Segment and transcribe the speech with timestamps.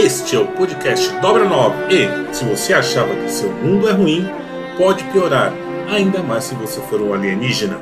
[0.00, 4.30] Este é o podcast Dobra 9 e, se você achava que seu mundo é ruim,
[4.76, 5.52] pode piorar,
[5.90, 7.76] ainda mais se você for um alienígena.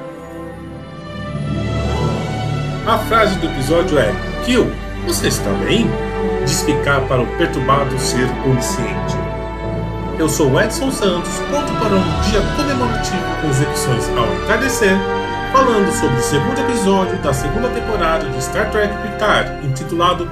[2.86, 4.14] A frase do episódio é:
[4.46, 4.66] Kill,
[5.06, 5.86] você está bem?
[6.46, 9.14] Diz ficar para o perturbado ser onisciente.
[10.18, 14.96] Eu sou Edson Santos, pronto para um dia comemorativo com execuções ao entardecer,
[15.52, 20.26] falando sobre o segundo episódio da segunda temporada de Star Trek Picard, intitulado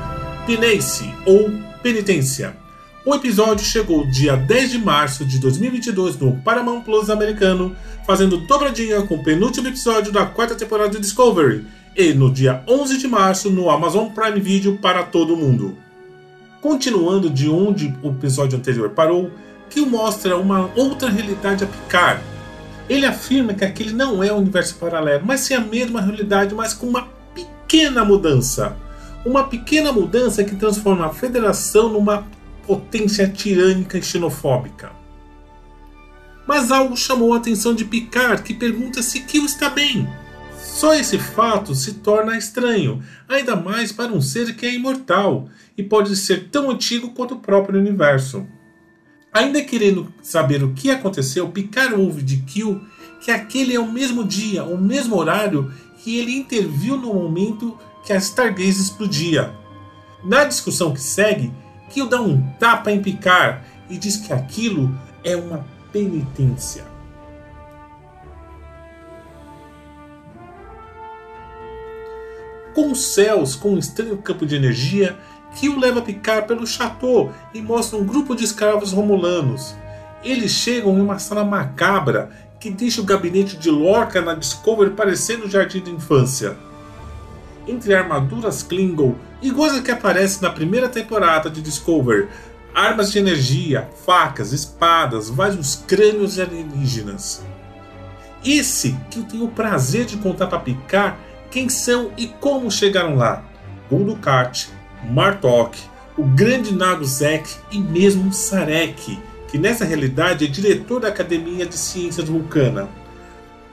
[0.47, 2.57] Pinace ou Penitência.
[3.05, 9.03] O episódio chegou dia 10 de março de 2022 no Paramount Plus americano, fazendo dobradinha
[9.03, 13.51] com o penúltimo episódio da quarta temporada de Discovery, e no dia 11 de março
[13.51, 15.77] no Amazon Prime Video para todo mundo.
[16.63, 19.31] Continuando de onde o episódio anterior parou,
[19.69, 22.23] Kill mostra uma outra realidade a Picard.
[22.89, 26.73] Ele afirma que aquele não é um universo paralelo, mas sim a mesma realidade, mas
[26.73, 28.75] com uma pequena mudança.
[29.25, 32.27] Uma pequena mudança que transforma a Federação numa
[32.67, 34.93] potência tirânica e xenofóbica.
[36.47, 40.07] Mas algo chamou a atenção de Picard, que pergunta se Kill está bem.
[40.59, 45.83] Só esse fato se torna estranho, ainda mais para um ser que é imortal e
[45.83, 48.47] pode ser tão antigo quanto o próprio universo.
[49.33, 52.81] Ainda querendo saber o que aconteceu, Picard ouve de Kill
[53.25, 55.73] que aquele é o mesmo dia, o mesmo horário
[56.05, 59.55] que ele interviu no momento que a Stargaze explodia.
[60.23, 61.51] Na discussão que segue,
[61.89, 64.95] Kill dá um tapa em Picard e diz que aquilo
[65.25, 66.85] é uma penitência.
[72.75, 75.19] Com os céus com um estranho campo de energia,
[75.55, 79.75] Kill leva Picard pelo chateau e mostra um grupo de escravos romulanos.
[80.23, 82.31] Eles chegam em uma sala macabra
[82.65, 86.57] que deixa o gabinete de Lorca na Discovery parecendo o jardim da infância.
[87.69, 92.27] Entre armaduras Klingon, iguais a que aparece na primeira temporada de Discovery,
[92.75, 97.45] armas de energia, facas, espadas, vários crânios alienígenas.
[98.43, 101.19] Esse que eu tenho o prazer de contar para Picard
[101.51, 103.45] quem são e como chegaram lá.
[103.91, 104.69] Gundukart,
[105.11, 105.77] Martok,
[106.17, 109.19] o grande Nago Zek e mesmo Sarek,
[109.55, 112.89] que nessa realidade é diretor da Academia de Ciências Vulcana.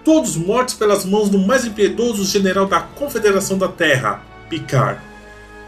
[0.05, 5.01] Todos mortos pelas mãos do mais impiedoso general da Confederação da Terra, Picard.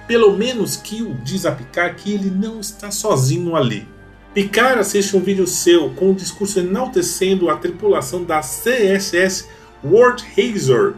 [0.07, 3.88] Pelo menos Kill diz a Picard que ele não está sozinho ali.
[4.36, 9.48] Picard assiste um vídeo seu com um discurso enaltecendo a tripulação da CSS
[9.83, 10.94] World Hazor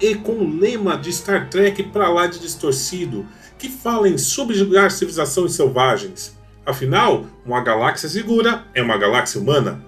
[0.00, 3.26] e com o lema de Star Trek para lá de distorcido,
[3.60, 6.36] que fala em subjugar civilizações selvagens.
[6.66, 9.80] Afinal, uma galáxia segura é uma galáxia humana.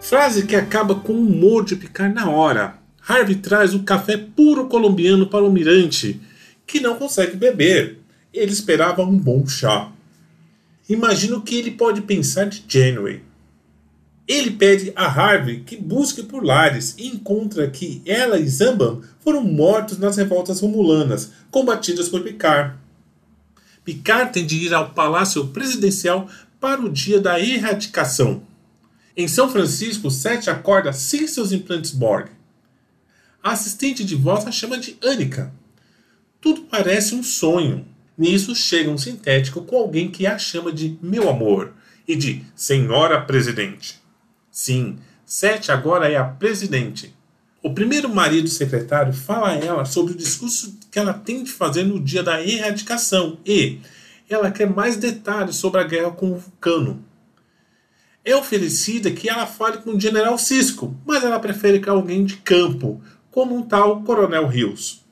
[0.00, 2.74] Frase que acaba com o humor de Picard na hora.
[3.06, 6.20] Harvey traz o café puro colombiano para o mirante,
[6.66, 8.00] que não consegue beber.
[8.32, 9.92] Ele esperava um bom chá.
[10.88, 13.22] Imagina o que ele pode pensar de Janeway.
[14.26, 19.44] Ele pede a Harvey que busque por Lares e encontra que ela e Zamban foram
[19.44, 22.83] mortos nas revoltas romulanas, combatidas por Picard.
[23.84, 26.28] Picard tem de ir ao palácio presidencial
[26.60, 28.42] para o dia da erradicação.
[29.16, 32.28] Em São Francisco, Seth acorda sem seus implantes Borg.
[33.42, 35.52] A assistente de voz a chama de Annika.
[36.40, 37.86] Tudo parece um sonho,
[38.16, 41.72] Nisso chega um sintético com alguém que a chama de meu amor
[42.06, 44.00] e de senhora presidente.
[44.50, 47.12] Sim, Sete agora é a presidente.
[47.62, 51.82] O primeiro marido secretário fala a ela sobre o discurso que ela tem de fazer
[51.82, 53.80] no dia da erradicação e
[54.30, 57.04] ela quer mais detalhes sobre a guerra com o Vulcano.
[58.24, 62.36] É oferecida que ela fale com o general Cisco, mas ela prefere que alguém de
[62.36, 65.04] campo, como um tal Coronel Rios.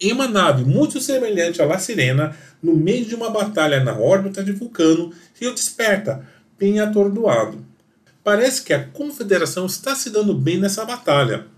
[0.00, 4.42] Em uma nave muito semelhante à La Sirena, no meio de uma batalha na órbita
[4.42, 6.26] de Vulcano, Rio desperta,
[6.58, 7.62] bem atordoado.
[8.24, 11.48] Parece que a Confederação está se dando bem nessa batalha.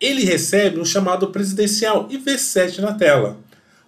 [0.00, 3.38] Ele recebe um chamado presidencial e vê Sete na tela.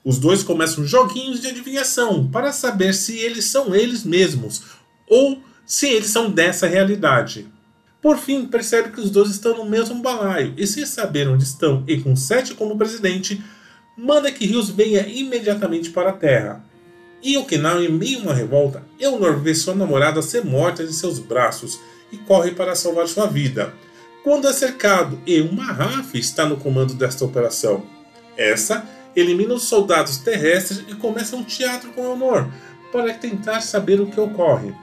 [0.05, 4.63] Os dois começam joguinhos de adivinhação para saber se eles são eles mesmos
[5.07, 7.47] ou se eles são dessa realidade.
[8.01, 11.85] Por fim, percebe que os dois estão no mesmo balaio e, sem saber onde estão
[11.87, 13.43] e com Sete como presidente,
[13.97, 16.65] manda que Rios venha imediatamente para a Terra.
[17.23, 21.19] Em Okinawa, em meio a uma revolta, Eonor vê sua namorada ser morta em seus
[21.19, 21.81] braços
[22.13, 23.75] e corre para salvar sua vida.
[24.29, 27.87] Quando é cercado e uma RAF está no comando desta operação.
[28.37, 28.87] Essa
[29.17, 32.47] elimina os soldados terrestres e começa um teatro com Eonor
[32.93, 34.75] para tentar saber o que ocorre.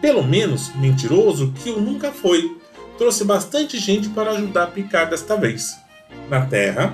[0.00, 2.56] Pelo menos, mentiroso que o nunca foi,
[2.96, 5.76] trouxe bastante gente para ajudar Picard desta vez.
[6.30, 6.90] Na Terra,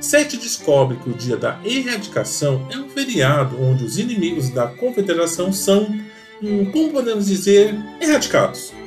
[0.00, 5.52] Sete descobre que o dia da erradicação é um feriado onde os inimigos da Confederação
[5.52, 5.82] são,
[6.42, 8.81] hum, como podemos dizer, erradicados.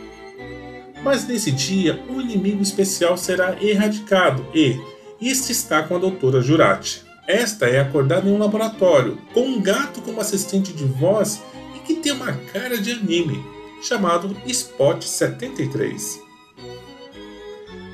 [1.05, 4.81] Mas nesse dia, um inimigo especial será erradicado e
[5.21, 7.03] este está com a doutora Jurati.
[7.27, 11.43] Esta é acordada em um laboratório, com um gato como assistente de voz
[11.75, 13.39] e que tem uma cara de anime,
[13.83, 16.19] chamado Spot 73.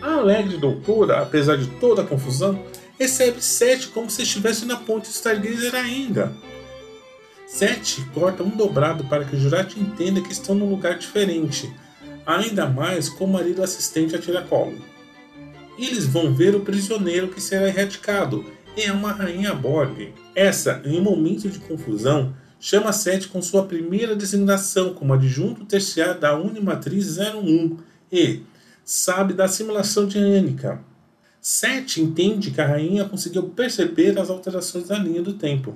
[0.01, 2.63] A alegre doutora, apesar de toda a confusão,
[2.97, 6.33] recebe Sete como se estivesse na ponte Stargazer ainda.
[7.45, 11.69] Sete corta um dobrado para que Jurati entenda que estão num lugar diferente,
[12.25, 14.77] ainda mais com o marido assistente a tiracolo.
[15.77, 18.45] Eles vão ver o prisioneiro que será erradicado,
[18.75, 20.13] e é uma rainha Borg.
[20.35, 26.19] Essa, em um momento de confusão, chama Sete com sua primeira designação como adjunto terciário
[26.19, 27.77] da Unimatriz 01
[28.11, 28.41] e
[28.85, 30.79] sabe da simulação de Annika.
[31.41, 35.75] Sete entende que a rainha conseguiu perceber as alterações da linha do tempo.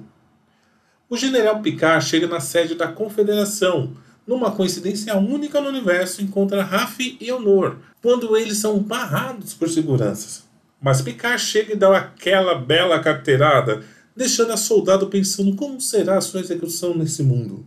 [1.10, 3.94] O general Picard chega na sede da Confederação.
[4.28, 10.44] Numa coincidência única no universo, encontra Raf e Honor, quando eles são barrados por seguranças.
[10.82, 13.84] Mas Picard chega e dá aquela bela carteirada,
[14.16, 17.66] deixando a soldado pensando como será a sua execução nesse mundo.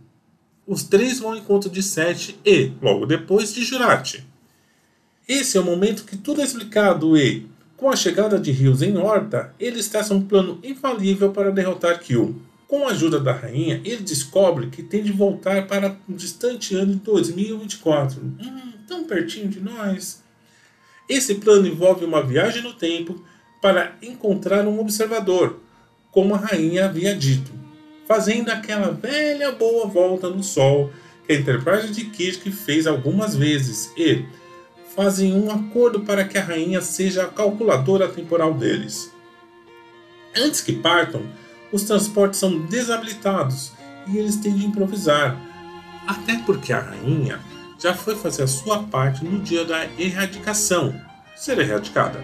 [0.67, 4.25] Os três vão ao encontro de Sete e, logo depois, de Jurati.
[5.27, 7.47] Esse é o momento que tudo é explicado e,
[7.77, 12.35] com a chegada de Rios em Horta, eles traçam um plano infalível para derrotar Kill.
[12.69, 16.93] Com a ajuda da rainha, ele descobre que tem de voltar para um distante ano
[16.93, 18.21] de 2024.
[18.21, 20.21] Hum, tão pertinho de nós.
[21.09, 23.25] Esse plano envolve uma viagem no tempo
[23.59, 25.59] para encontrar um observador,
[26.11, 27.51] como a rainha havia dito,
[28.07, 30.91] fazendo aquela velha boa volta no Sol
[31.25, 34.23] que a Enterprise de Kirk fez algumas vezes e,
[34.95, 39.11] fazem um acordo para que a rainha seja a calculadora temporal deles.
[40.37, 41.23] Antes que partam,
[41.71, 43.71] os transportes são desabilitados
[44.07, 45.37] e eles têm de improvisar,
[46.07, 47.39] até porque a rainha
[47.79, 50.99] já foi fazer a sua parte no dia da erradicação
[51.35, 52.19] ser erradicada.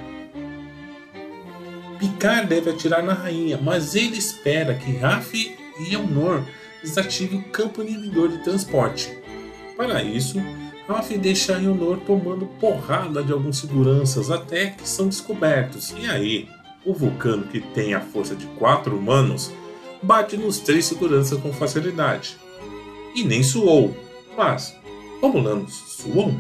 [1.97, 6.43] Picard deve atirar na rainha, mas ele espera que Raf e Elnor
[6.83, 9.17] desativem o campo inibidor de transporte.
[9.77, 10.41] Para isso,
[10.87, 15.93] Ralph deixa Leonor tomando porrada de alguns seguranças até que são descobertos.
[15.97, 16.47] E aí,
[16.85, 19.51] o vulcano que tem a força de quatro humanos
[20.01, 22.37] bate nos três seguranças com facilidade.
[23.15, 23.95] E nem suou,
[24.37, 24.75] mas
[25.21, 26.39] Romulanos suam.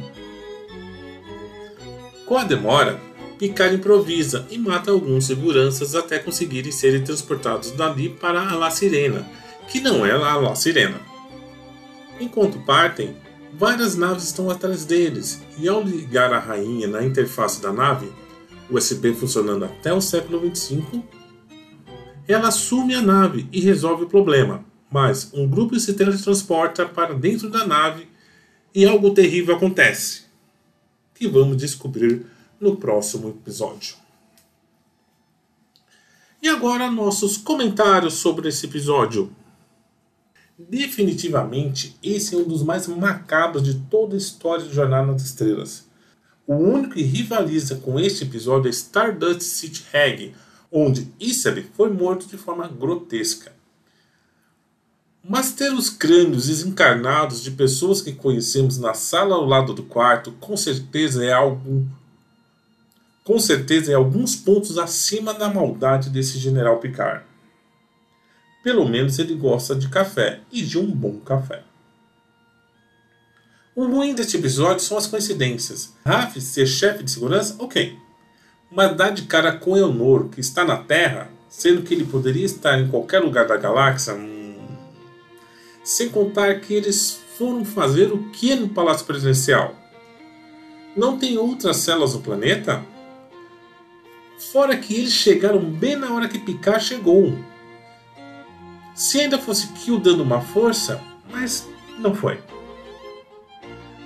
[2.25, 2.99] Com a demora,
[3.37, 9.27] Picard improvisa e mata alguns seguranças até conseguirem serem transportados dali para a La Sirena,
[9.67, 10.99] que não é a La Sirena.
[12.19, 13.15] Enquanto partem,
[13.53, 18.09] várias naves estão atrás deles, e ao ligar a rainha na interface da nave,
[18.69, 21.03] USB funcionando até o século 25,
[22.27, 27.49] ela assume a nave e resolve o problema, mas um grupo se teletransporta para dentro
[27.49, 28.07] da nave
[28.73, 30.23] e algo terrível acontece,
[31.13, 32.25] que vamos descobrir
[32.59, 33.95] no próximo episódio.
[36.41, 39.31] E agora nossos comentários sobre esse episódio.
[40.57, 45.87] Definitivamente, esse é um dos mais macabros de toda a história de Jornada nas Estrelas.
[46.47, 50.35] O único que rivaliza com este episódio é Stardust City Hag,
[50.71, 53.51] onde Isabel foi morto de forma grotesca.
[55.27, 60.33] Mas ter os crânios desencarnados de pessoas que conhecemos na sala ao lado do quarto,
[60.33, 61.89] com certeza é algo.
[63.23, 67.25] Com certeza é alguns pontos acima da maldade desse general Picard.
[68.63, 71.63] Pelo menos ele gosta de café e de um bom café.
[73.75, 75.93] O ruim deste episódio são as coincidências.
[76.05, 77.99] Raf ser chefe de segurança, ok.
[78.71, 82.79] Mas dar de cara com Eonor, que está na Terra, sendo que ele poderia estar
[82.79, 84.55] em qualquer lugar da galáxia, hum...
[85.83, 89.75] sem contar que eles foram fazer o que no Palácio Presidencial?
[90.95, 92.81] Não tem outras células no planeta?
[94.53, 97.37] Fora que eles chegaram bem na hora que Picard chegou.
[98.95, 101.67] Se ainda fosse Kill dando uma força, mas
[101.99, 102.39] não foi.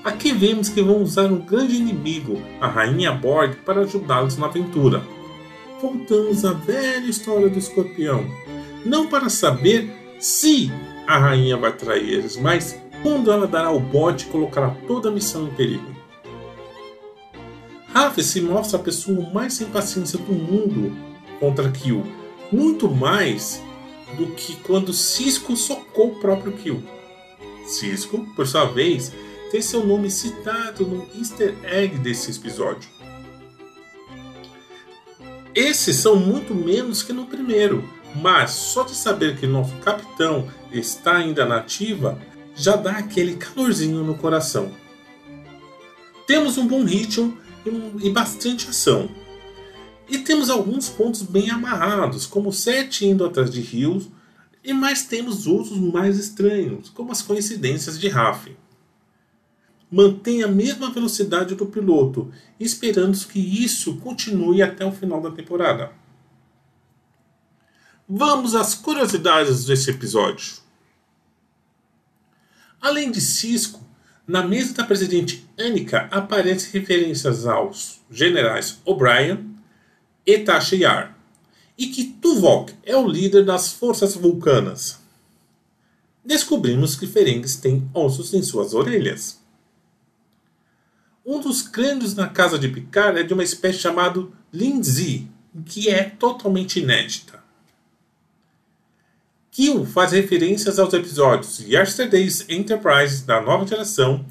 [0.09, 5.03] Aqui vemos que vão usar um grande inimigo, a Rainha Borg, para ajudá-los na aventura.
[5.79, 8.25] Voltamos à velha história do escorpião.
[8.83, 10.71] Não para saber se
[11.05, 15.11] a rainha vai trair eles, mas quando ela dará o bote e colocará toda a
[15.11, 15.95] missão em perigo.
[17.93, 20.91] Raf se mostra a pessoa mais sem paciência do mundo
[21.39, 22.03] contra Kill,
[22.51, 23.61] muito mais
[24.17, 26.83] do que quando Cisco socou o próprio Kill.
[27.67, 29.13] Cisco, por sua vez,
[29.49, 32.89] tem seu nome citado no easter egg desse episódio.
[35.55, 41.17] Esses são muito menos que no primeiro, mas só de saber que nosso capitão está
[41.17, 42.19] ainda na ativa
[42.55, 44.71] já dá aquele calorzinho no coração.
[46.27, 47.37] Temos um bom ritmo
[48.01, 49.09] e bastante ação.
[50.07, 54.09] E temos alguns pontos bem amarrados, como Sete indo atrás de Rios,
[54.63, 58.51] e mais temos outros mais estranhos, como as coincidências de Raff
[59.91, 65.91] mantém a mesma velocidade do piloto, esperando que isso continue até o final da temporada.
[68.07, 70.57] Vamos às curiosidades desse episódio.
[72.81, 73.83] Além de Cisco,
[74.27, 79.55] na mesa da presidente Annika aparecem referências aos generais O'Brien
[80.25, 81.17] e Tasha Yar,
[81.77, 84.99] e que Tuvok é o líder das forças vulcanas.
[86.23, 89.39] Descobrimos que Ferengues tem ossos em suas orelhas.
[91.31, 95.27] Um dos crânios na casa de Picard é de uma espécie chamada Lindsay,
[95.63, 97.39] que é totalmente inédita.
[99.51, 104.25] Kill faz referências aos episódios Yesterday's Enterprise da nova geração,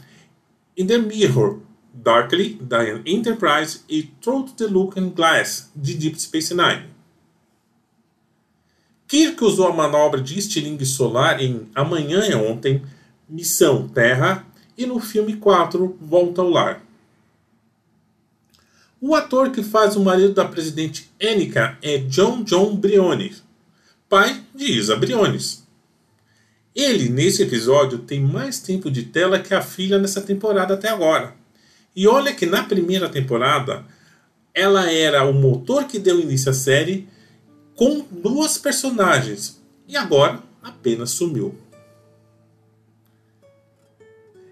[0.76, 1.60] In the Mirror,
[1.94, 6.88] Darkly da Enterprise e Through the Looking Glass de Deep Space Nine.
[9.06, 12.82] Kirk usou a manobra de estilingue solar em Amanhã é Ontem,
[13.28, 14.44] Missão Terra
[14.76, 16.87] e no filme 4 Volta ao Lar.
[19.00, 23.44] O ator que faz o marido da presidente Annika é John John Briones,
[24.08, 25.64] pai de Isa Briones.
[26.74, 31.32] Ele, nesse episódio, tem mais tempo de tela que a filha nessa temporada até agora.
[31.94, 33.84] E olha que na primeira temporada
[34.52, 37.08] ela era o motor que deu início à série
[37.76, 41.56] com duas personagens e agora apenas sumiu.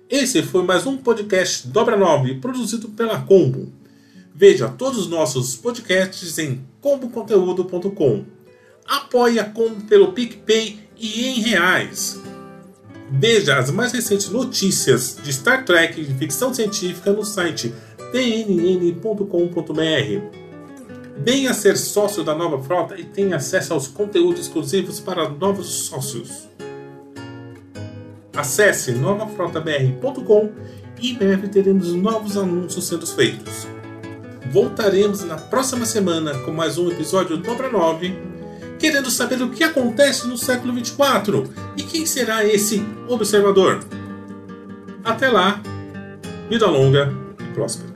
[0.08, 3.72] Esse foi mais um podcast Dobra 9 produzido pela Combo.
[4.38, 8.26] Veja todos os nossos podcasts em comboconteúdo.com.
[8.86, 12.20] Apoie a Combo pelo PicPay e em reais.
[13.10, 17.72] Veja as mais recentes notícias de Star Trek e de ficção científica no site
[18.12, 19.22] tnn.com.br.
[21.16, 26.46] Venha ser sócio da nova frota e tenha acesso aos conteúdos exclusivos para novos sócios.
[28.34, 30.50] Acesse novafrotabr.com
[31.00, 33.66] e em breve teremos novos anúncios sendo feitos
[34.50, 38.10] voltaremos na próxima semana com mais um episódio Dobra 9,
[38.78, 41.44] que querendo saber o que acontece no século 24
[41.76, 43.80] e quem será esse observador.
[45.04, 45.60] Até lá,
[46.48, 47.95] vida longa e próspera.